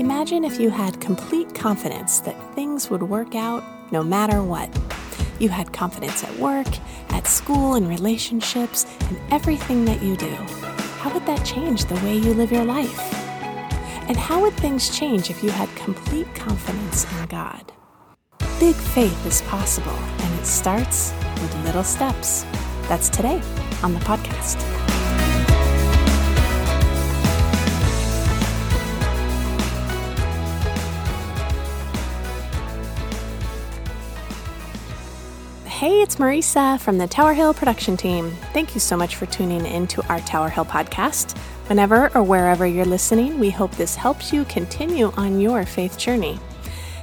[0.00, 4.70] Imagine if you had complete confidence that things would work out no matter what.
[5.38, 6.66] You had confidence at work,
[7.10, 10.34] at school, in relationships, and everything that you do.
[11.00, 12.98] How would that change the way you live your life?
[14.08, 17.70] And how would things change if you had complete confidence in God?
[18.58, 21.12] Big faith is possible, and it starts
[21.42, 22.46] with little steps.
[22.88, 23.42] That's today
[23.82, 24.89] on the podcast.
[35.80, 38.32] Hey, it's Marisa from the Tower Hill production team.
[38.52, 41.38] Thank you so much for tuning in to our Tower Hill podcast.
[41.70, 46.38] Whenever or wherever you're listening, we hope this helps you continue on your faith journey.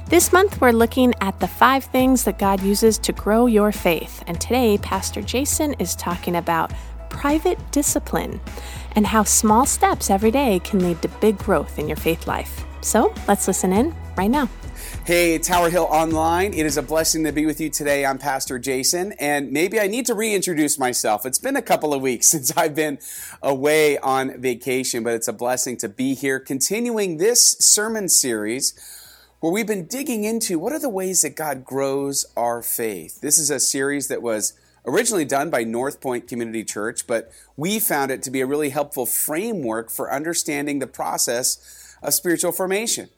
[0.06, 4.22] This month, we're looking at the five things that God uses to grow your faith.
[4.28, 6.72] And today, Pastor Jason is talking about
[7.10, 8.40] private discipline
[8.92, 12.64] and how small steps every day can lead to big growth in your faith life.
[12.82, 14.48] So let's listen in right now.
[15.04, 16.52] Hey, Tower Hill Online.
[16.52, 18.04] It is a blessing to be with you today.
[18.04, 21.24] I'm Pastor Jason, and maybe I need to reintroduce myself.
[21.24, 22.98] It's been a couple of weeks since I've been
[23.42, 28.74] away on vacation, but it's a blessing to be here, continuing this sermon series
[29.40, 33.20] where we've been digging into what are the ways that God grows our faith.
[33.20, 34.52] This is a series that was
[34.84, 38.70] originally done by North Point Community Church, but we found it to be a really
[38.70, 43.08] helpful framework for understanding the process of spiritual formation.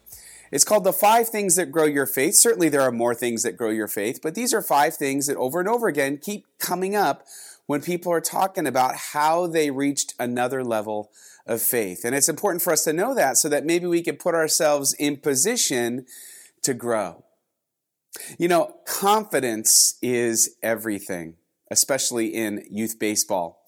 [0.51, 2.34] It's called the five things that grow your faith.
[2.34, 5.37] Certainly, there are more things that grow your faith, but these are five things that
[5.37, 7.25] over and over again keep coming up
[7.67, 11.12] when people are talking about how they reached another level
[11.47, 12.05] of faith.
[12.05, 14.93] And it's important for us to know that so that maybe we can put ourselves
[14.95, 16.06] in position
[16.62, 17.25] to grow.
[18.39, 21.37] You know, confidence is everything,
[21.71, 23.62] especially in youth baseball.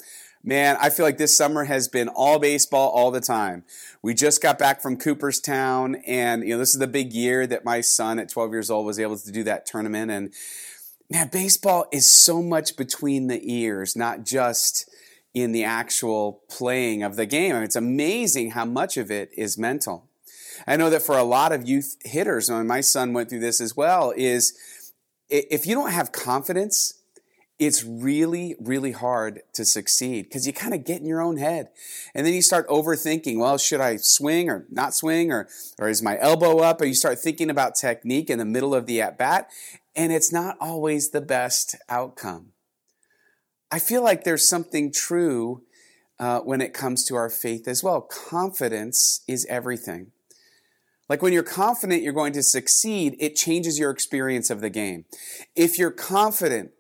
[0.45, 3.63] Man, I feel like this summer has been all baseball all the time.
[4.03, 7.65] We just got back from Cooperstown, and you know this is the big year that
[7.65, 10.11] my son at 12 years old was able to do that tournament.
[10.11, 10.33] And
[11.09, 14.91] man, baseball is so much between the ears, not just
[15.33, 17.53] in the actual playing of the game.
[17.53, 20.09] I mean, it's amazing how much of it is mental.
[20.67, 23.61] I know that for a lot of youth hitters, and my son went through this
[23.61, 24.59] as well, is
[25.29, 27.02] if you don't have confidence
[27.59, 31.69] it's really, really hard to succeed because you kind of get in your own head.
[32.15, 35.31] And then you start overthinking, well, should I swing or not swing?
[35.31, 35.49] Or,
[35.79, 36.81] or is my elbow up?
[36.81, 39.49] Or you start thinking about technique in the middle of the at bat.
[39.95, 42.49] And it's not always the best outcome.
[43.71, 45.63] I feel like there's something true
[46.19, 48.01] uh, when it comes to our faith as well.
[48.01, 50.13] Confidence is everything.
[51.09, 55.05] Like when you're confident you're going to succeed, it changes your experience of the game.
[55.55, 56.71] If you're confident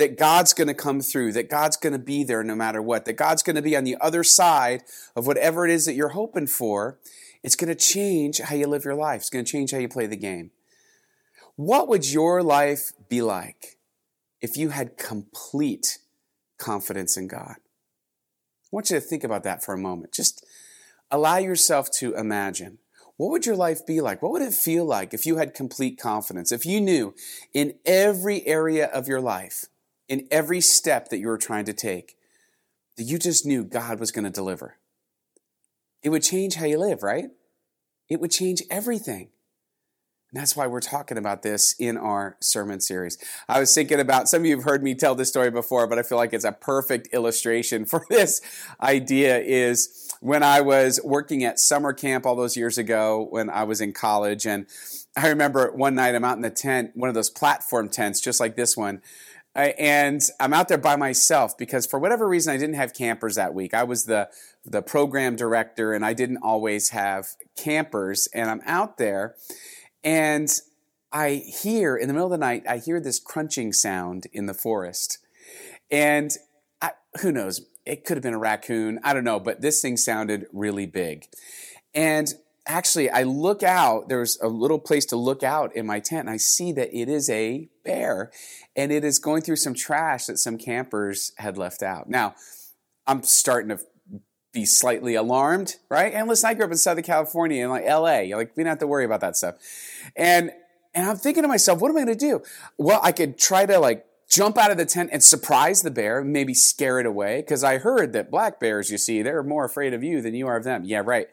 [0.00, 3.04] that God's going to come through, that God's going to be there no matter what,
[3.04, 4.82] that God's going to be on the other side
[5.14, 6.98] of whatever it is that you're hoping for,
[7.42, 9.20] it's going to change how you live your life.
[9.20, 10.52] It's going to change how you play the game.
[11.56, 13.76] What would your life be like
[14.40, 15.98] if you had complete
[16.58, 17.56] confidence in God?
[17.58, 20.12] I want you to think about that for a moment.
[20.12, 20.46] Just
[21.10, 22.78] allow yourself to imagine.
[23.18, 24.22] What would your life be like?
[24.22, 26.52] What would it feel like if you had complete confidence?
[26.52, 27.14] If you knew
[27.52, 29.66] in every area of your life
[30.10, 32.16] in every step that you were trying to take
[32.96, 34.76] that you just knew God was going to deliver.
[36.02, 37.30] It would change how you live, right?
[38.08, 39.30] It would change everything.
[40.32, 43.18] And that's why we're talking about this in our sermon series.
[43.48, 45.98] I was thinking about some of you have heard me tell this story before, but
[45.98, 48.40] I feel like it's a perfect illustration for this
[48.80, 53.62] idea is when I was working at summer camp all those years ago when I
[53.62, 54.66] was in college and
[55.16, 58.40] I remember one night I'm out in the tent, one of those platform tents just
[58.40, 59.02] like this one
[59.54, 63.54] and I'm out there by myself because for whatever reason I didn't have campers that
[63.54, 63.74] week.
[63.74, 64.28] I was the
[64.64, 69.34] the program director and I didn't always have campers and I'm out there
[70.04, 70.48] and
[71.12, 74.54] I hear in the middle of the night I hear this crunching sound in the
[74.54, 75.18] forest.
[75.90, 76.30] And
[76.80, 79.96] I, who knows, it could have been a raccoon, I don't know, but this thing
[79.96, 81.26] sounded really big.
[81.92, 82.28] And
[82.70, 86.30] actually I look out, there's a little place to look out in my tent and
[86.30, 88.30] I see that it is a bear
[88.76, 92.08] and it is going through some trash that some campers had left out.
[92.08, 92.34] Now,
[93.06, 93.80] I'm starting to
[94.52, 96.12] be slightly alarmed, right?
[96.12, 98.78] And listen, I grew up in Southern California and like LA, like we don't have
[98.78, 99.56] to worry about that stuff.
[100.16, 100.52] And
[100.94, 102.42] and I'm thinking to myself, what am I going to do?
[102.76, 106.24] Well, I could try to like jump out of the tent and surprise the bear,
[106.24, 109.94] maybe scare it away, because I heard that black bears, you see, they're more afraid
[109.94, 110.82] of you than you are of them.
[110.84, 111.28] Yeah, right.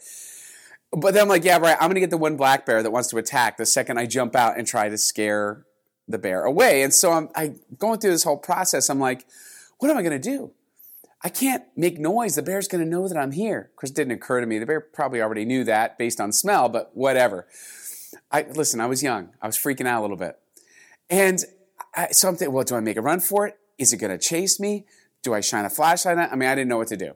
[0.92, 1.78] But then I'm like, yeah, right.
[1.80, 4.36] I'm to get the one black bear that wants to attack the second I jump
[4.36, 5.66] out and try to scare
[6.07, 6.81] the bear away.
[6.81, 8.89] And so I'm I going through this whole process.
[8.89, 9.25] I'm like,
[9.80, 10.51] what am I to do?
[11.24, 12.36] I can't make noise.
[12.36, 13.69] The bear's going to know that I'm here.
[13.72, 14.60] Of course, it didn't occur to me.
[14.60, 17.48] The bear probably already knew that based on smell, but whatever.
[18.31, 18.80] I listen.
[18.80, 19.30] I was young.
[19.42, 20.39] I was freaking out a little bit,
[21.10, 21.44] and
[21.95, 23.57] I, so I'm thinking, well, do I make a run for it?
[23.78, 24.86] Is it going to chase me?
[25.24, 26.18] Do I shine a flashlight?
[26.18, 27.13] I mean, I didn't know what to do.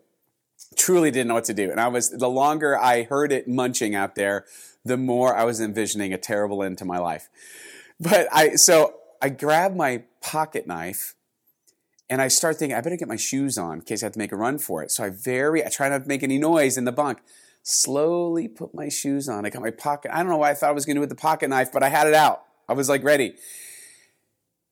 [0.77, 1.69] Truly didn't know what to do.
[1.69, 4.45] And I was the longer I heard it munching out there,
[4.85, 7.29] the more I was envisioning a terrible end to my life.
[7.99, 11.15] But I so I grabbed my pocket knife
[12.09, 14.19] and I start thinking, I better get my shoes on in case I have to
[14.19, 14.91] make a run for it.
[14.91, 17.19] So I very, I try not to make any noise in the bunk.
[17.63, 19.45] Slowly put my shoes on.
[19.45, 20.11] I got my pocket.
[20.13, 21.71] I don't know why I thought I was going to do with the pocket knife,
[21.71, 22.43] but I had it out.
[22.67, 23.35] I was like ready.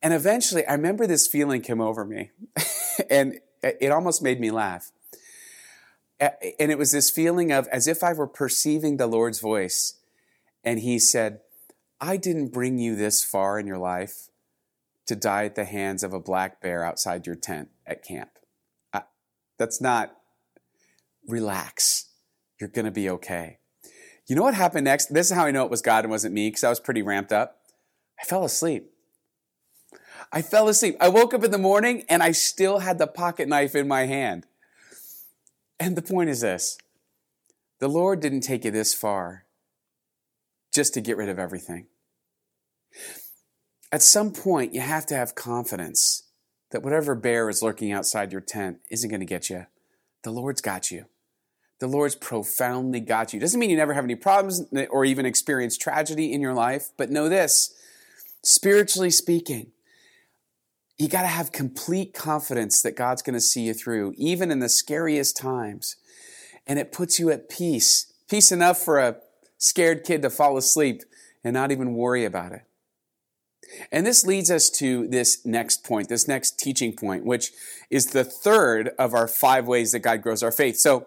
[0.02, 2.30] And eventually, I remember this feeling came over me,
[3.10, 4.92] and it almost made me laugh.
[6.20, 9.94] And it was this feeling of as if I were perceiving the Lord's voice.
[10.62, 11.40] And He said,
[12.00, 14.28] I didn't bring you this far in your life
[15.06, 18.30] to die at the hands of a black bear outside your tent at camp.
[18.92, 19.02] I,
[19.58, 20.16] that's not
[21.26, 22.06] relax.
[22.60, 23.58] You're going to be okay.
[24.26, 25.12] You know what happened next?
[25.12, 27.02] This is how I know it was God and wasn't me because I was pretty
[27.02, 27.62] ramped up.
[28.20, 28.92] I fell asleep.
[30.32, 30.96] I fell asleep.
[31.00, 34.06] I woke up in the morning and I still had the pocket knife in my
[34.06, 34.46] hand.
[35.80, 36.78] And the point is this
[37.80, 39.46] the Lord didn't take you this far
[40.72, 41.86] just to get rid of everything
[43.92, 46.24] at some point, you have to have confidence
[46.70, 49.66] that whatever bear is lurking outside your tent isn't going to get you.
[50.22, 51.06] The Lord's got you.
[51.80, 53.40] The Lord's profoundly got you.
[53.40, 57.10] Doesn't mean you never have any problems or even experience tragedy in your life, but
[57.10, 57.74] know this
[58.42, 59.72] spiritually speaking,
[61.00, 64.58] you got to have complete confidence that God's going to see you through, even in
[64.58, 65.96] the scariest times.
[66.66, 68.12] And it puts you at peace.
[68.28, 69.16] Peace enough for a
[69.56, 71.02] scared kid to fall asleep
[71.42, 72.62] and not even worry about it.
[73.90, 77.52] And this leads us to this next point, this next teaching point, which
[77.88, 80.76] is the third of our five ways that God grows our faith.
[80.76, 81.06] So,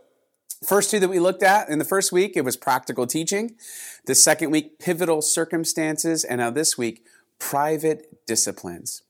[0.66, 3.58] first two that we looked at in the first week, it was practical teaching.
[4.06, 6.24] The second week, pivotal circumstances.
[6.24, 7.06] And now this week,
[7.38, 9.04] private disciplines.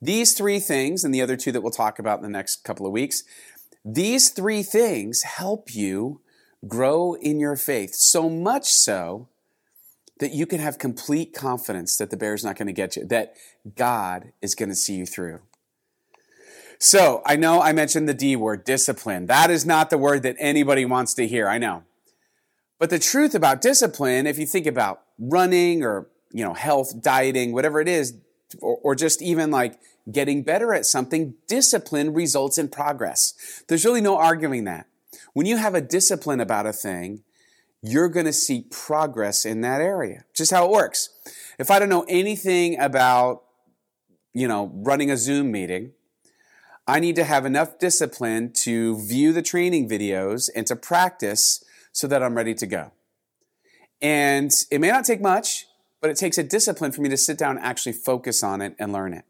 [0.00, 2.86] These three things, and the other two that we'll talk about in the next couple
[2.86, 3.22] of weeks,
[3.84, 6.20] these three things help you
[6.66, 7.94] grow in your faith.
[7.94, 9.28] So much so
[10.18, 13.34] that you can have complete confidence that the bear's not going to get you, that
[13.74, 15.40] God is going to see you through.
[16.78, 19.26] So I know I mentioned the D word, discipline.
[19.26, 21.48] That is not the word that anybody wants to hear.
[21.48, 21.84] I know.
[22.78, 27.52] But the truth about discipline, if you think about running or, you know, health, dieting,
[27.52, 28.14] whatever it is,
[28.60, 29.78] or, or just even like
[30.10, 33.62] getting better at something, discipline results in progress.
[33.68, 34.86] There's really no arguing that.
[35.32, 37.22] When you have a discipline about a thing,
[37.82, 40.24] you're going to see progress in that area.
[40.34, 41.10] Just how it works.
[41.58, 43.42] If I don't know anything about,
[44.32, 45.92] you know, running a Zoom meeting,
[46.86, 52.06] I need to have enough discipline to view the training videos and to practice so
[52.06, 52.92] that I'm ready to go.
[54.00, 55.66] And it may not take much,
[56.06, 58.76] but it takes a discipline for me to sit down and actually focus on it
[58.78, 59.24] and learn it.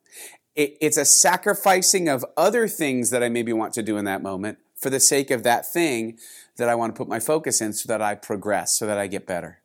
[0.55, 4.23] it it's a sacrificing of other things that I maybe want to do in that
[4.23, 6.19] moment for the sake of that thing
[6.59, 9.07] that I want to put my focus in so that I progress, so that I
[9.07, 9.61] get better.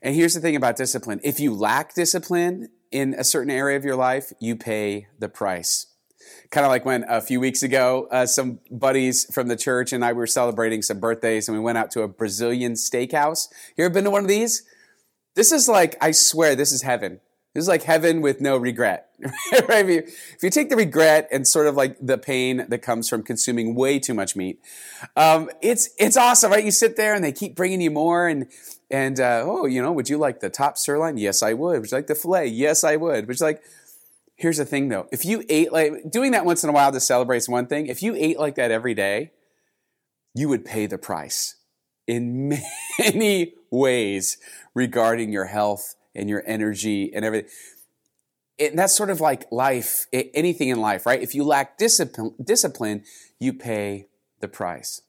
[0.00, 3.84] And here's the thing about discipline if you lack discipline in a certain area of
[3.84, 5.86] your life, you pay the price.
[6.52, 10.04] Kind of like when a few weeks ago, uh, some buddies from the church and
[10.04, 13.48] I were celebrating some birthdays and we went out to a Brazilian steakhouse.
[13.76, 14.62] You ever been to one of these?
[15.34, 17.20] This is like, I swear, this is heaven.
[17.54, 19.10] This is like heaven with no regret.
[19.68, 19.84] right?
[19.84, 23.08] If you, if you, take the regret and sort of like the pain that comes
[23.08, 24.60] from consuming way too much meat,
[25.16, 26.64] um, it's it's awesome, right?
[26.64, 28.46] You sit there and they keep bringing you more, and
[28.88, 31.16] and uh, oh, you know, would you like the top sirloin?
[31.16, 31.80] Yes, I would.
[31.80, 32.46] Would you like the fillet?
[32.46, 33.26] Yes, I would.
[33.26, 33.62] Which like,
[34.36, 37.00] here's the thing though: if you ate like doing that once in a while to
[37.00, 37.88] celebrate is one thing.
[37.88, 39.32] If you ate like that every day,
[40.34, 41.56] you would pay the price
[42.06, 42.48] in
[42.98, 44.38] many ways
[44.74, 47.50] regarding your health and your energy and everything.
[48.58, 51.22] And that's sort of like life, anything in life, right?
[51.22, 53.04] If you lack discipline, discipline,
[53.38, 54.08] you pay
[54.40, 55.02] the price.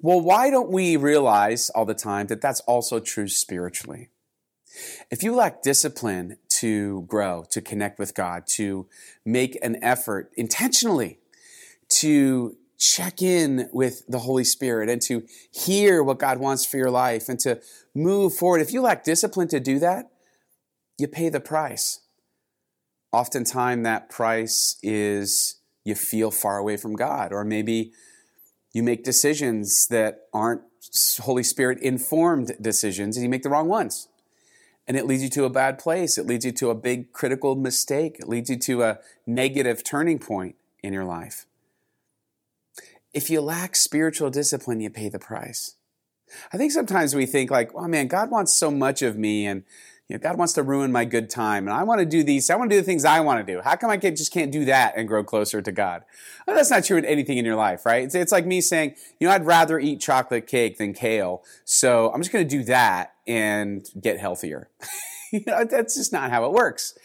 [0.00, 4.08] Well, why don't we realize all the time that that's also true spiritually?
[5.10, 8.86] If you lack discipline to grow, to connect with God, to
[9.24, 11.18] make an effort intentionally
[11.88, 16.90] to check in with the Holy Spirit and to hear what God wants for your
[16.90, 17.60] life and to
[17.94, 18.60] move forward.
[18.60, 20.10] If you lack discipline to do that,
[20.96, 22.00] you pay the price.
[23.12, 27.92] Oftentimes, that price is you feel far away from God, or maybe
[28.72, 30.62] you make decisions that aren't
[31.20, 34.08] Holy Spirit informed decisions and you make the wrong ones.
[34.86, 36.16] And it leads you to a bad place.
[36.16, 38.16] It leads you to a big critical mistake.
[38.20, 41.47] It leads you to a negative turning point in your life.
[43.12, 45.76] If you lack spiritual discipline, you pay the price.
[46.52, 49.64] I think sometimes we think like, oh man, God wants so much of me and
[50.08, 52.48] you know, God wants to ruin my good time and I want to do these,
[52.48, 53.60] I want to do the things I want to do.
[53.60, 56.04] How come I can't, just can't do that and grow closer to God?
[56.46, 58.04] Well, that's not true in anything in your life, right?
[58.04, 61.42] It's, it's like me saying, you know, I'd rather eat chocolate cake than kale.
[61.64, 64.70] So I'm just going to do that and get healthier.
[65.32, 66.96] you know, that's just not how it works.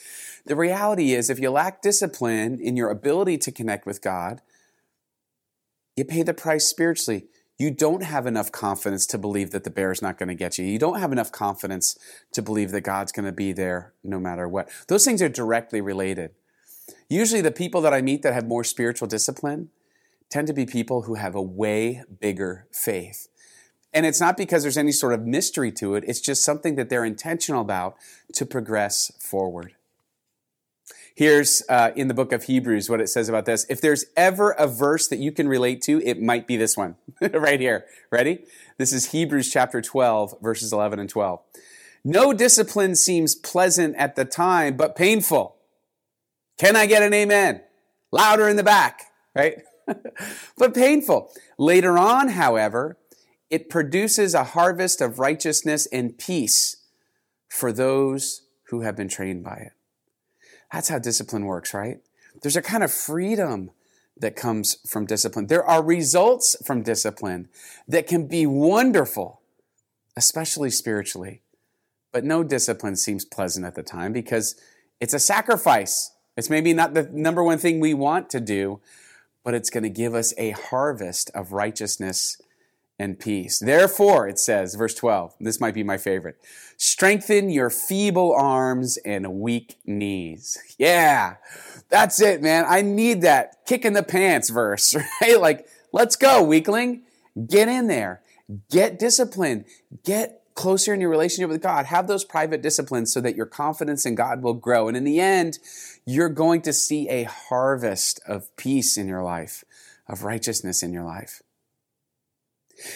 [0.45, 4.41] The reality is if you lack discipline in your ability to connect with God,
[5.95, 9.91] you pay the price spiritually you don't have enough confidence to believe that the bear
[9.91, 10.65] is not going to get you.
[10.65, 11.97] You don't have enough confidence
[12.31, 14.69] to believe that God's going to be there no matter what.
[14.87, 16.31] Those things are directly related.
[17.09, 19.69] Usually, the people that I meet that have more spiritual discipline
[20.29, 23.27] tend to be people who have a way bigger faith.
[23.93, 26.89] And it's not because there's any sort of mystery to it, it's just something that
[26.89, 27.95] they're intentional about
[28.33, 29.75] to progress forward.
[31.15, 33.65] Here's uh, in the book of Hebrews what it says about this.
[33.69, 36.95] If there's ever a verse that you can relate to, it might be this one
[37.21, 37.85] right here.
[38.11, 38.45] Ready?
[38.77, 41.39] This is Hebrews chapter 12, verses 11 and 12.
[42.03, 45.55] No discipline seems pleasant at the time, but painful.
[46.57, 47.61] Can I get an amen?
[48.11, 49.03] Louder in the back,
[49.35, 49.61] right?
[50.57, 51.31] but painful.
[51.57, 52.97] Later on, however,
[53.49, 56.77] it produces a harvest of righteousness and peace
[57.47, 59.73] for those who have been trained by it.
[60.73, 61.99] That's how discipline works, right?
[62.41, 63.69] There's a kind of freedom
[64.17, 65.45] that comes from discipline.
[65.45, 67.47] There are results from discipline
[67.87, 69.41] that can be wonderful,
[70.17, 71.41] especially spiritually.
[72.11, 74.55] But no discipline seems pleasant at the time because
[74.99, 76.11] it's a sacrifice.
[76.35, 78.81] It's maybe not the number one thing we want to do,
[79.43, 82.41] but it's going to give us a harvest of righteousness
[82.99, 83.59] and peace.
[83.59, 86.37] Therefore, it says, verse 12, this might be my favorite
[86.77, 90.57] strengthen your feeble arms and weak knees.
[90.77, 91.35] Yeah,
[91.89, 92.65] that's it, man.
[92.67, 95.39] I need that kick in the pants verse, right?
[95.39, 97.03] Like, let's go, weakling.
[97.47, 98.21] Get in there,
[98.69, 99.65] get disciplined,
[100.03, 101.85] get closer in your relationship with God.
[101.87, 104.87] Have those private disciplines so that your confidence in God will grow.
[104.87, 105.59] And in the end,
[106.05, 109.63] you're going to see a harvest of peace in your life,
[110.07, 111.41] of righteousness in your life.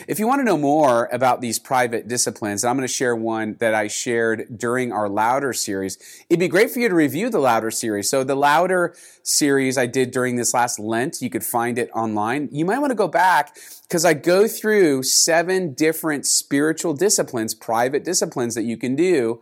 [0.07, 3.55] If you want to know more about these private disciplines, I'm going to share one
[3.59, 5.97] that I shared during our Louder series.
[6.29, 8.09] It'd be great for you to review the Louder series.
[8.09, 12.49] So the Louder series I did during this last Lent, you could find it online.
[12.51, 18.03] You might want to go back because I go through seven different spiritual disciplines, private
[18.03, 19.39] disciplines that you can do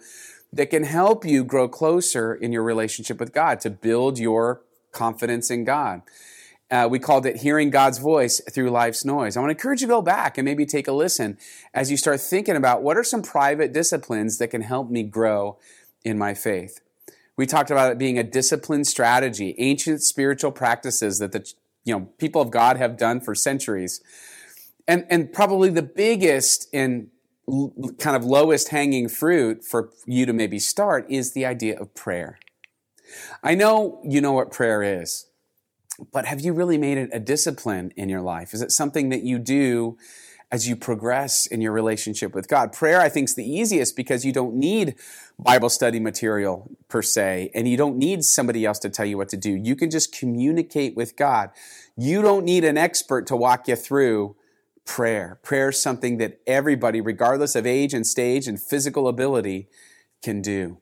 [0.51, 4.61] that can help you grow closer in your relationship with God to build your
[4.91, 6.01] confidence in God.
[6.71, 9.37] Uh, we called it Hearing God's Voice Through Life's Noise.
[9.37, 11.37] I want to encourage you to go back and maybe take a listen
[11.73, 15.59] as you start thinking about what are some private disciplines that can help me grow
[16.03, 16.81] in my faith.
[17.37, 21.51] We talked about it being a discipline strategy, ancient spiritual practices that the
[21.83, 24.01] you know people of God have done for centuries.
[24.87, 27.09] And, and probably the biggest and
[27.99, 32.39] kind of lowest hanging fruit for you to maybe start is the idea of prayer.
[33.43, 35.27] I know you know what prayer is.
[36.11, 38.53] But have you really made it a discipline in your life?
[38.53, 39.97] Is it something that you do
[40.51, 42.71] as you progress in your relationship with God?
[42.71, 44.95] Prayer, I think, is the easiest because you don't need
[45.39, 49.29] Bible study material per se, and you don't need somebody else to tell you what
[49.29, 49.51] to do.
[49.51, 51.49] You can just communicate with God.
[51.97, 54.35] You don't need an expert to walk you through
[54.85, 55.39] prayer.
[55.43, 59.67] Prayer is something that everybody, regardless of age and stage and physical ability,
[60.21, 60.77] can do.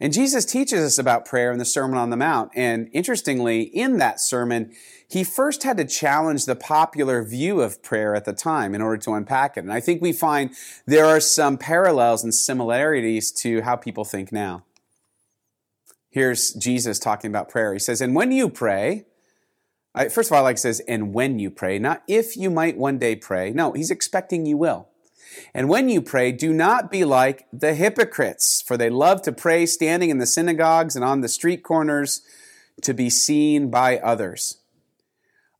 [0.00, 2.50] And Jesus teaches us about prayer in the Sermon on the Mount.
[2.54, 4.72] And interestingly, in that sermon,
[5.08, 8.96] he first had to challenge the popular view of prayer at the time in order
[8.98, 9.60] to unpack it.
[9.60, 10.50] And I think we find
[10.86, 14.64] there are some parallels and similarities to how people think now.
[16.10, 17.72] Here's Jesus talking about prayer.
[17.72, 19.04] He says, And when you pray,
[20.10, 23.16] first of all, like says, and when you pray, not if you might one day
[23.16, 23.50] pray.
[23.52, 24.88] No, he's expecting you will.
[25.54, 29.66] And when you pray, do not be like the hypocrites, for they love to pray
[29.66, 32.22] standing in the synagogues and on the street corners
[32.82, 34.58] to be seen by others.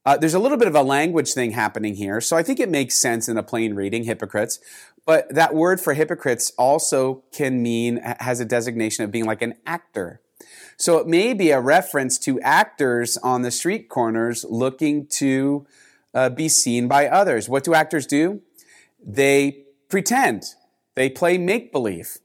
[0.04, 2.68] Uh, there's a little bit of a language thing happening here, so I think it
[2.68, 4.60] makes sense in a plain reading, hypocrites.
[5.04, 9.54] But that word for hypocrites also can mean, has a designation of being like an
[9.66, 10.20] actor.
[10.76, 15.66] So it may be a reference to actors on the street corners looking to
[16.14, 17.48] uh, be seen by others.
[17.48, 18.42] What do actors do?
[19.04, 20.44] They pretend,
[20.94, 22.18] they play make believe.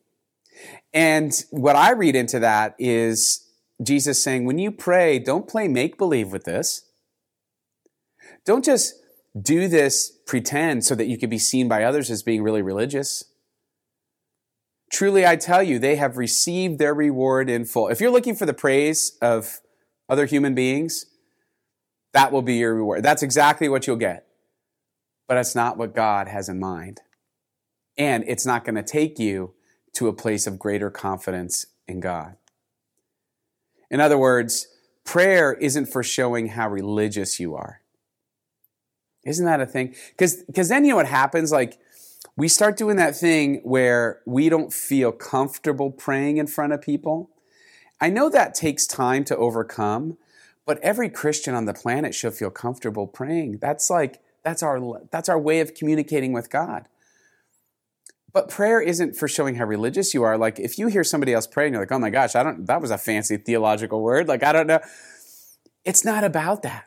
[0.93, 3.47] And what I read into that is
[3.81, 6.83] Jesus saying, when you pray, don't play make believe with this.
[8.45, 8.95] Don't just
[9.41, 13.23] do this pretend so that you can be seen by others as being really religious.
[14.91, 17.87] Truly, I tell you, they have received their reward in full.
[17.87, 19.61] If you're looking for the praise of
[20.09, 21.05] other human beings,
[22.13, 23.03] That will be your reward.
[23.03, 24.27] That's exactly what you'll get.
[25.27, 26.99] But that's not what God has in mind.
[28.01, 29.53] And it's not going to take you
[29.93, 32.35] to a place of greater confidence in God.
[33.91, 34.69] In other words,
[35.05, 37.81] prayer isn't for showing how religious you are.
[39.23, 39.93] Isn't that a thing?
[40.17, 41.51] Because then you know what happens?
[41.51, 41.77] Like,
[42.35, 47.29] we start doing that thing where we don't feel comfortable praying in front of people.
[47.99, 50.17] I know that takes time to overcome,
[50.65, 53.59] but every Christian on the planet should feel comfortable praying.
[53.59, 56.87] That's like, that's our, that's our way of communicating with God.
[58.33, 60.37] But prayer isn't for showing how religious you are.
[60.37, 62.81] Like if you hear somebody else praying, you're like, oh my gosh, I don't, that
[62.81, 64.27] was a fancy theological word.
[64.27, 64.79] Like, I don't know.
[65.83, 66.85] It's not about that.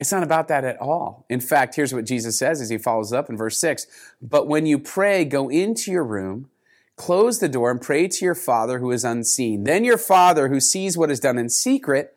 [0.00, 1.26] It's not about that at all.
[1.28, 3.86] In fact, here's what Jesus says as he follows up in verse 6
[4.22, 6.48] But when you pray, go into your room,
[6.96, 9.64] close the door, and pray to your Father who is unseen.
[9.64, 12.14] Then your Father who sees what is done in secret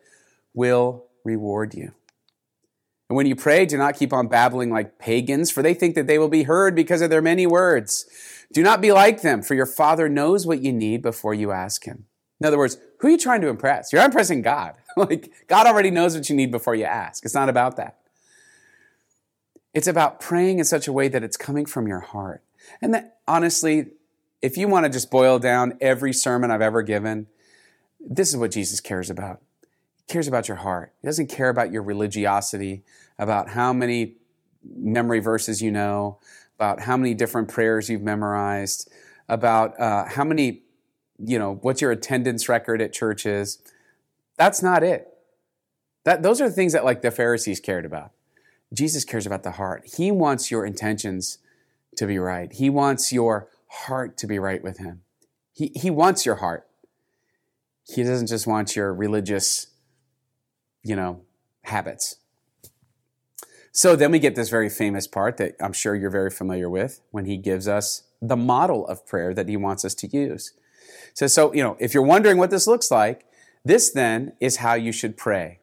[0.54, 1.92] will reward you.
[3.12, 6.06] And when you pray, do not keep on babbling like pagans, for they think that
[6.06, 8.06] they will be heard because of their many words.
[8.54, 11.84] Do not be like them, for your Father knows what you need before you ask
[11.84, 12.06] Him.
[12.40, 13.92] In other words, who are you trying to impress?
[13.92, 14.76] You're impressing God.
[14.96, 17.22] like, God already knows what you need before you ask.
[17.26, 17.98] It's not about that.
[19.74, 22.42] It's about praying in such a way that it's coming from your heart.
[22.80, 23.88] And that, honestly,
[24.40, 27.26] if you want to just boil down every sermon I've ever given,
[28.00, 29.42] this is what Jesus cares about
[30.08, 30.92] cares about your heart.
[31.00, 32.82] He doesn't care about your religiosity,
[33.18, 34.16] about how many
[34.64, 36.18] memory verses you know,
[36.56, 38.90] about how many different prayers you've memorized,
[39.28, 40.62] about uh, how many,
[41.18, 43.58] you know, what's your attendance record at church is.
[44.36, 45.08] That's not it.
[46.04, 48.12] That, those are the things that like the Pharisees cared about.
[48.72, 49.90] Jesus cares about the heart.
[49.96, 51.38] He wants your intentions
[51.96, 52.52] to be right.
[52.52, 55.02] He wants your heart to be right with him.
[55.52, 56.66] He, he wants your heart.
[57.84, 59.66] He doesn't just want your religious
[60.82, 61.22] you know,
[61.64, 62.16] habits.
[63.72, 67.00] So then we get this very famous part that I'm sure you're very familiar with
[67.10, 70.52] when he gives us the model of prayer that he wants us to use.
[71.14, 73.24] So, so, you know, if you're wondering what this looks like,
[73.64, 75.60] this then is how you should pray.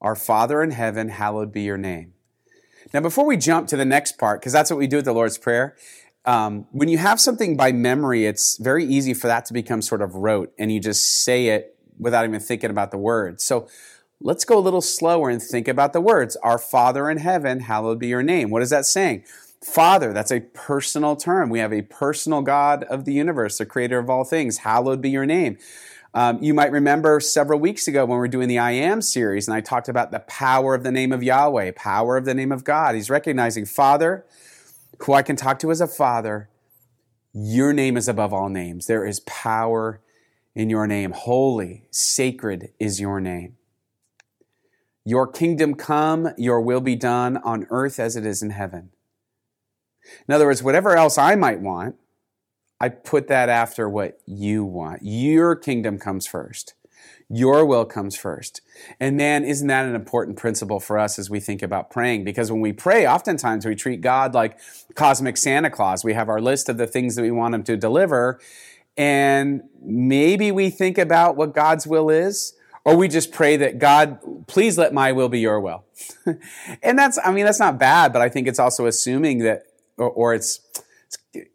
[0.00, 2.14] Our Father in heaven, hallowed be your name.
[2.92, 5.12] Now, before we jump to the next part, because that's what we do with the
[5.12, 5.76] Lord's Prayer,
[6.24, 10.00] um, when you have something by memory, it's very easy for that to become sort
[10.00, 13.44] of rote and you just say it without even thinking about the words.
[13.44, 13.68] So
[14.26, 16.34] Let's go a little slower and think about the words.
[16.36, 18.48] Our Father in heaven, hallowed be your name.
[18.48, 19.24] What is that saying?
[19.62, 21.50] Father, that's a personal term.
[21.50, 24.58] We have a personal God of the universe, the creator of all things.
[24.58, 25.58] Hallowed be your name.
[26.14, 29.46] Um, you might remember several weeks ago when we were doing the I Am series,
[29.46, 32.50] and I talked about the power of the name of Yahweh, power of the name
[32.50, 32.94] of God.
[32.94, 34.24] He's recognizing Father,
[35.00, 36.48] who I can talk to as a Father.
[37.34, 38.86] Your name is above all names.
[38.86, 40.00] There is power
[40.54, 41.12] in your name.
[41.12, 43.56] Holy, sacred is your name.
[45.04, 48.90] Your kingdom come, your will be done on earth as it is in heaven.
[50.26, 51.96] In other words, whatever else I might want,
[52.80, 55.00] I put that after what you want.
[55.02, 56.74] Your kingdom comes first.
[57.28, 58.60] Your will comes first.
[59.00, 62.24] And man, isn't that an important principle for us as we think about praying?
[62.24, 64.58] Because when we pray, oftentimes we treat God like
[64.94, 66.04] cosmic Santa Claus.
[66.04, 68.40] We have our list of the things that we want him to deliver.
[68.96, 74.18] And maybe we think about what God's will is, or we just pray that God,
[74.46, 75.84] please let my will be your will.
[76.82, 79.64] and that's, I mean, that's not bad, but I think it's also assuming that,
[79.96, 80.60] or, or it's,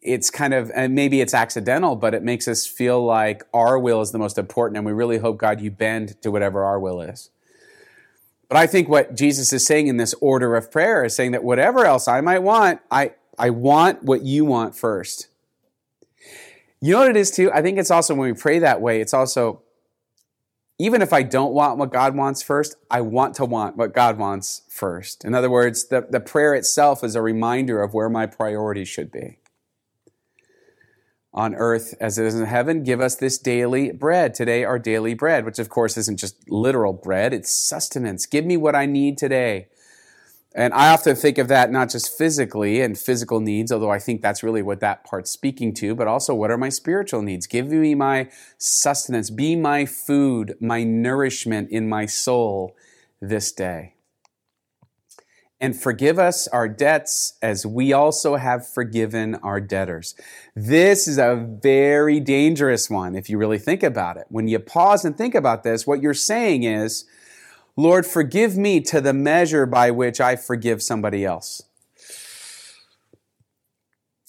[0.02, 4.02] it's kind of, and maybe it's accidental, but it makes us feel like our will
[4.02, 7.00] is the most important, and we really hope, God, you bend to whatever our will
[7.00, 7.30] is.
[8.48, 11.44] But I think what Jesus is saying in this order of prayer is saying that
[11.44, 15.28] whatever else I might want, I, I want what you want first.
[16.82, 17.52] You know what it is too?
[17.52, 19.62] I think it's also when we pray that way, it's also
[20.82, 24.18] even if I don't want what God wants first, I want to want what God
[24.18, 25.26] wants first.
[25.26, 29.12] In other words, the, the prayer itself is a reminder of where my priorities should
[29.12, 29.40] be.
[31.34, 34.34] On earth as it is in heaven, give us this daily bread.
[34.34, 38.26] Today, our daily bread, which of course isn't just literal bread, it's sustenance.
[38.26, 39.68] Give me what I need today.
[40.56, 44.22] And I often think of that not just physically and physical needs, although I think
[44.22, 47.46] that's really what that part's speaking to, but also what are my spiritual needs?
[47.46, 52.76] Give me my sustenance, be my food, my nourishment in my soul
[53.22, 53.94] this day.
[55.62, 60.16] And forgive us our debts as we also have forgiven our debtors.
[60.56, 64.26] This is a very dangerous one if you really think about it.
[64.30, 67.06] When you pause and think about this, what you're saying is,
[67.80, 71.64] Lord, forgive me to the measure by which I forgive somebody else.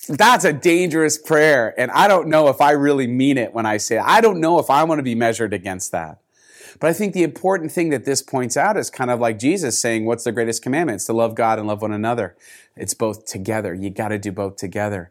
[0.09, 1.75] That's a dangerous prayer.
[1.77, 4.05] And I don't know if I really mean it when I say it.
[4.05, 6.21] I don't know if I want to be measured against that.
[6.79, 9.81] But I think the important thing that this points out is kind of like Jesus
[9.81, 10.99] saying, What's the greatest commandment?
[10.99, 12.37] It's to love God and love one another.
[12.77, 13.75] It's both together.
[13.75, 15.11] You got to do both together.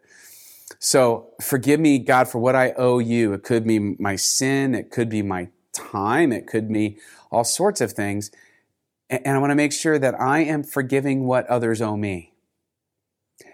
[0.80, 3.34] So forgive me, God, for what I owe you.
[3.34, 7.00] It could be my sin, it could be my time, it could be
[7.32, 8.32] all sorts of things.
[9.10, 12.34] And I want to make sure that I am forgiving what others owe me.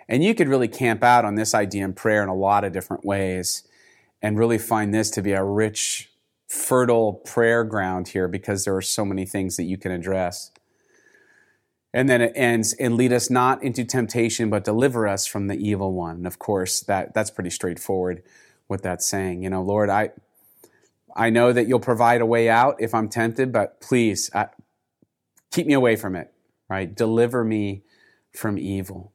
[0.07, 2.73] And you could really camp out on this idea in prayer in a lot of
[2.73, 3.63] different ways
[4.21, 6.11] and really find this to be a rich,
[6.47, 10.51] fertile prayer ground here because there are so many things that you can address.
[11.93, 15.55] And then it ends, and lead us not into temptation, but deliver us from the
[15.55, 16.17] evil one.
[16.17, 18.21] And of course, that, that's pretty straightforward
[18.67, 19.43] what that's saying.
[19.43, 20.09] You know, Lord, I,
[21.15, 24.47] I know that you'll provide a way out if I'm tempted, but please I,
[25.51, 26.33] keep me away from it,
[26.69, 26.93] right?
[26.93, 27.83] Deliver me
[28.33, 29.13] from evil.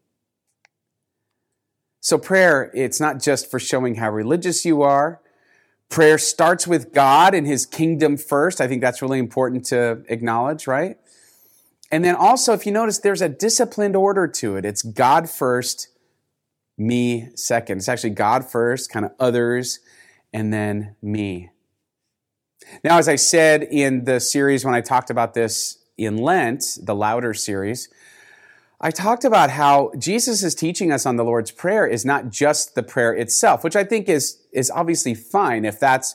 [2.00, 5.20] So, prayer, it's not just for showing how religious you are.
[5.90, 8.60] Prayer starts with God and His kingdom first.
[8.60, 10.96] I think that's really important to acknowledge, right?
[11.90, 14.64] And then also, if you notice, there's a disciplined order to it.
[14.64, 15.88] It's God first,
[16.78, 17.78] me second.
[17.78, 19.80] It's actually God first, kind of others,
[20.32, 21.50] and then me.
[22.84, 26.94] Now, as I said in the series when I talked about this in Lent, the
[26.94, 27.88] Louder series,
[28.80, 32.74] I talked about how Jesus is teaching us on the Lord's Prayer is not just
[32.74, 36.14] the prayer itself, which I think is, is obviously fine if that's,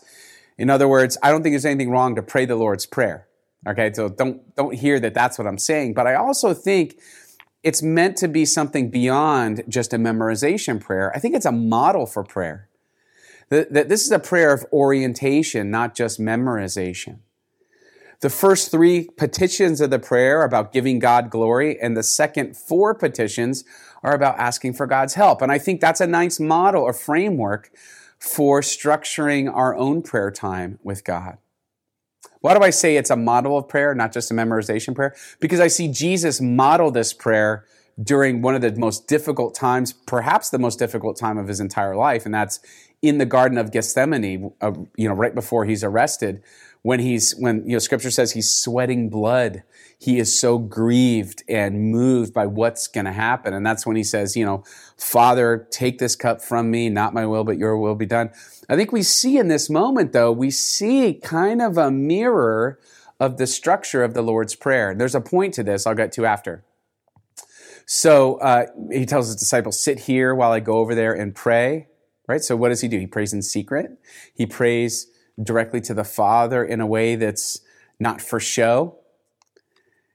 [0.58, 3.28] in other words, I don't think there's anything wrong to pray the Lord's Prayer.
[3.68, 7.00] Okay, so don't don't hear that that's what I'm saying, but I also think
[7.64, 11.12] it's meant to be something beyond just a memorization prayer.
[11.16, 12.70] I think it's a model for prayer.
[13.50, 17.20] That, that this is a prayer of orientation, not just memorization.
[18.22, 22.58] The first three petitions of the prayer are about giving God glory, and the second
[22.58, 23.64] four petitions
[24.04, 25.42] are about asking for God's help.
[25.42, 27.72] And I think that's a nice model or framework
[28.18, 31.38] for structuring our own prayer time with God.
[32.42, 35.16] Why do I say it's a model of prayer, not just a memorization prayer?
[35.40, 37.66] Because I see Jesus model this prayer
[38.02, 41.96] during one of the most difficult times, perhaps the most difficult time of his entire
[41.96, 42.60] life, and that's
[43.08, 46.42] in the Garden of Gethsemane, uh, you know, right before he's arrested,
[46.82, 49.64] when he's when you know Scripture says he's sweating blood.
[49.98, 54.04] He is so grieved and moved by what's going to happen, and that's when he
[54.04, 54.64] says, you know,
[54.98, 58.30] Father, take this cup from me, not my will, but your will be done.
[58.70, 62.78] I think we see in this moment, though, we see kind of a mirror
[63.20, 64.94] of the structure of the Lord's Prayer.
[64.94, 66.64] There's a point to this I'll get to after.
[67.86, 71.88] So uh, he tells his disciples, sit here while I go over there and pray,
[72.28, 72.44] right?
[72.44, 73.00] So what does he do?
[73.00, 73.92] He prays in secret.
[74.34, 75.08] He prays
[75.42, 77.62] directly to the Father in a way that's
[78.00, 78.98] not for show.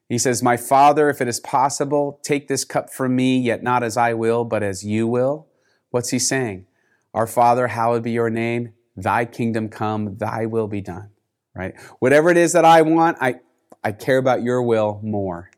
[0.09, 3.83] He says, My Father, if it is possible, take this cup from me, yet not
[3.83, 5.47] as I will, but as you will.
[5.91, 6.67] What's he saying?
[7.15, 8.73] Our Father, hallowed be your name.
[8.97, 11.11] Thy kingdom come, thy will be done.
[11.55, 11.79] Right?
[12.01, 13.37] Whatever it is that I want, I,
[13.83, 15.51] I care about your will more.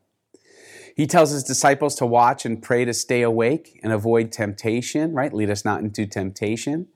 [0.95, 5.33] He tells his disciples to watch and pray to stay awake and avoid temptation, right?
[5.33, 6.89] Lead us not into temptation.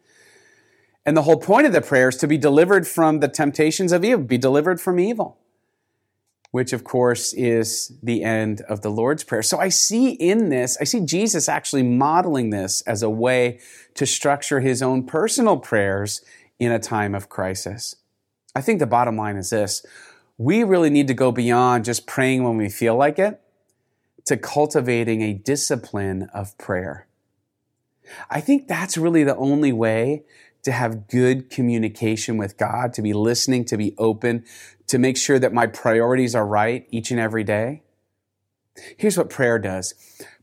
[1.04, 4.04] And the whole point of the prayer is to be delivered from the temptations of
[4.04, 5.38] evil, be delivered from evil
[6.56, 9.42] which of course is the end of the Lord's Prayer.
[9.42, 13.60] So I see in this, I see Jesus actually modeling this as a way
[13.92, 16.22] to structure his own personal prayers
[16.58, 17.96] in a time of crisis.
[18.54, 19.84] I think the bottom line is this
[20.38, 23.38] we really need to go beyond just praying when we feel like it
[24.26, 27.06] to cultivating a discipline of prayer.
[28.30, 30.24] I think that's really the only way
[30.62, 34.44] to have good communication with God, to be listening, to be open,
[34.88, 37.82] to make sure that my priorities are right each and every day?
[38.96, 39.94] Here's what prayer does.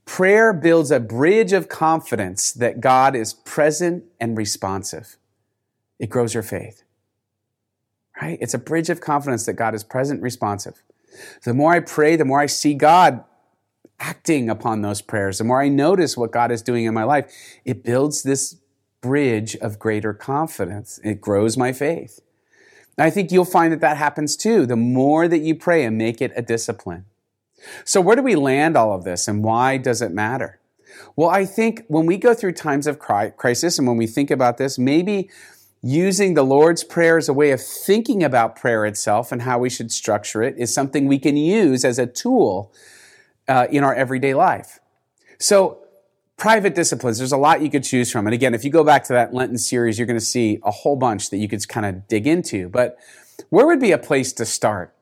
[0.05, 5.17] Prayer builds a bridge of confidence that God is present and responsive.
[5.99, 6.83] It grows your faith.
[8.21, 8.37] Right?
[8.41, 10.83] It's a bridge of confidence that God is present, responsive.
[11.43, 13.23] The more I pray, the more I see God
[14.03, 17.31] acting upon those prayers, the more I notice what God is doing in my life,
[17.63, 18.57] it builds this
[19.01, 20.99] bridge of greater confidence.
[21.03, 22.19] It grows my faith.
[22.97, 24.65] I think you'll find that that happens too.
[24.65, 27.05] The more that you pray and make it a discipline.
[27.85, 30.59] So where do we land all of this and why does it matter?
[31.15, 34.57] Well, I think when we go through times of crisis and when we think about
[34.57, 35.29] this, maybe
[35.81, 39.69] using the Lord's Prayer as a way of thinking about prayer itself and how we
[39.69, 42.71] should structure it is something we can use as a tool
[43.47, 44.79] uh, in our everyday life.
[45.39, 45.79] So
[46.37, 48.27] private disciplines, there's a lot you could choose from.
[48.27, 50.71] And again, if you go back to that Lenten series, you're going to see a
[50.71, 52.69] whole bunch that you could kind of dig into.
[52.69, 52.97] But
[53.49, 54.93] where would be a place to start?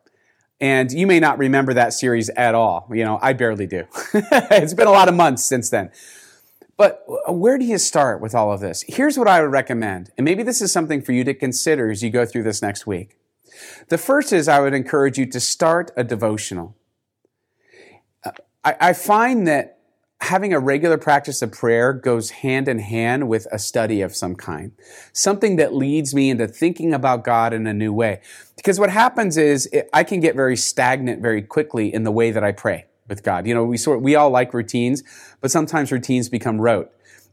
[0.59, 2.87] And you may not remember that series at all.
[2.91, 3.85] You know, I barely do.
[4.13, 5.91] it's been a lot of months since then.
[6.77, 8.83] But where do you start with all of this?
[8.87, 10.11] Here's what I would recommend.
[10.17, 12.87] And maybe this is something for you to consider as you go through this next
[12.87, 13.17] week.
[13.89, 16.75] The first is I would encourage you to start a devotional.
[18.63, 19.79] I, I find that
[20.21, 24.35] having a regular practice of prayer goes hand in hand with a study of some
[24.35, 24.71] kind,
[25.13, 28.21] something that leads me into thinking about God in a new way.
[28.55, 32.29] Because what happens is it, I can get very stagnant very quickly in the way
[32.29, 33.47] that I pray with God.
[33.47, 35.03] You know, we sort we all like routines,
[35.41, 36.91] but sometimes routines become rote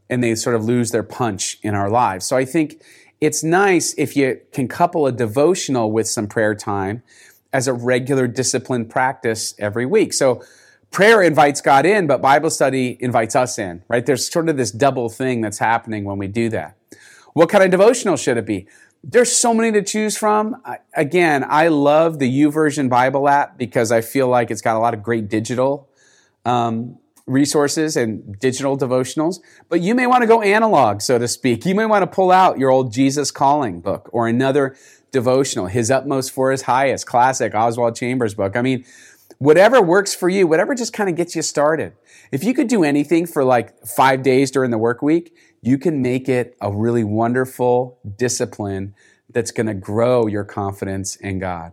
[0.09, 2.25] and they sort of lose their punch in our lives.
[2.25, 2.81] So I think
[3.21, 7.03] it's nice if you can couple a devotional with some prayer time
[7.53, 10.13] as a regular disciplined practice every week.
[10.13, 10.41] So
[10.91, 14.05] prayer invites God in, but Bible study invites us in, right?
[14.05, 16.77] There's sort of this double thing that's happening when we do that.
[17.33, 18.67] What kind of devotional should it be?
[19.03, 20.61] There's so many to choose from.
[20.93, 24.93] Again, I love the YouVersion Bible app because I feel like it's got a lot
[24.93, 25.87] of great digital
[26.43, 29.39] um, resources and digital devotionals.
[29.69, 31.65] But you may want to go analog, so to speak.
[31.65, 34.75] You may want to pull out your old Jesus Calling book or another
[35.11, 38.57] devotional, His Utmost for His Highest, classic Oswald Chambers book.
[38.57, 38.83] I mean,
[39.39, 41.93] whatever works for you, whatever just kind of gets you started.
[42.31, 46.01] If you could do anything for like five days during the work week, you can
[46.01, 48.93] make it a really wonderful discipline
[49.29, 51.71] that's going to grow your confidence in God.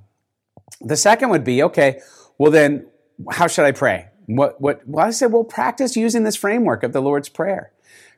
[0.80, 2.00] The second would be, okay,
[2.38, 2.86] well then,
[3.30, 4.08] how should I pray?
[4.26, 7.72] What, what, well, I said, well, practice using this framework of the Lord's Prayer.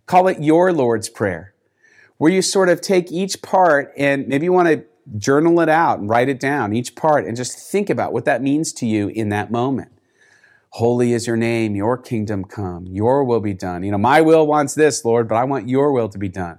[0.06, 1.54] Call it your Lord's Prayer,
[2.16, 4.84] where you sort of take each part and maybe you want to
[5.16, 8.42] journal it out and write it down, each part, and just think about what that
[8.42, 9.92] means to you in that moment.
[10.70, 13.82] Holy is your name, your kingdom come, your will be done.
[13.82, 16.58] You know, my will wants this, Lord, but I want your will to be done.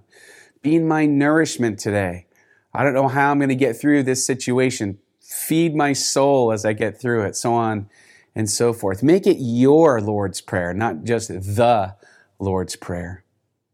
[0.62, 2.26] Be my nourishment today.
[2.74, 5.00] I don't know how I'm going to get through this situation.
[5.22, 7.90] Feed my soul as I get through it, so on
[8.36, 9.04] and so forth.
[9.04, 11.96] Make it your Lord's Prayer, not just the
[12.40, 13.24] Lord's Prayer.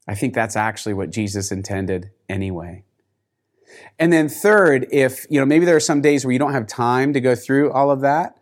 [0.07, 2.84] I think that's actually what Jesus intended anyway.
[3.99, 6.67] And then third, if, you know, maybe there are some days where you don't have
[6.67, 8.37] time to go through all of that,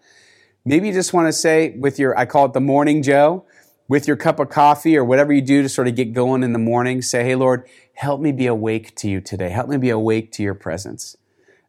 [0.66, 3.46] maybe you just want to say with your, I call it the morning Joe,
[3.88, 6.54] with your cup of coffee or whatever you do to sort of get going in
[6.54, 9.50] the morning, say, Hey, Lord, help me be awake to you today.
[9.50, 11.18] Help me be awake to your presence.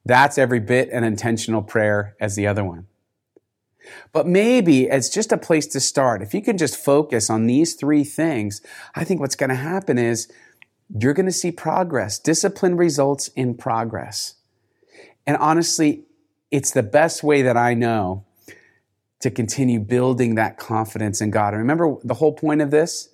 [0.05, 2.87] That's every bit an intentional prayer as the other one.
[4.13, 6.23] But maybe it's just a place to start.
[6.23, 8.63] If you can just focus on these three things,
[8.95, 10.31] I think what's going to happen is
[10.89, 12.19] you're going to see progress.
[12.19, 14.35] Discipline results in progress.
[15.27, 16.05] And honestly,
[16.51, 18.25] it's the best way that I know
[19.21, 21.55] to continue building that confidence in God.
[21.55, 23.09] And remember, the whole point of this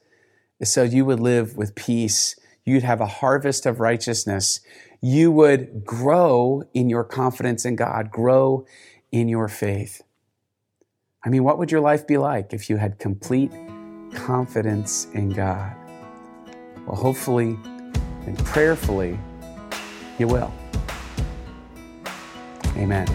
[0.59, 2.37] is so you would live with peace.
[2.65, 4.61] You'd have a harvest of righteousness.
[5.01, 8.67] You would grow in your confidence in God, grow
[9.13, 10.03] in your faith.
[11.25, 13.53] I mean, what would your life be like if you had complete
[14.13, 15.80] confidence in God?
[16.91, 17.57] Well, hopefully
[18.27, 19.17] and prayerfully,
[20.19, 20.53] you will.
[22.77, 23.07] Amen.